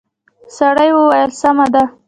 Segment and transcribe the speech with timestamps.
[0.57, 1.83] سړي وويل سمه ده.